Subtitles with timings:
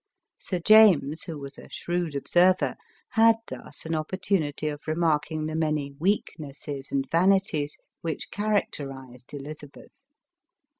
[0.39, 2.75] Sir James, who was a shrewd observer,
[3.09, 10.03] had thus an opportunity of remarking the many weaknesses and vanities which characterized Elizabeth.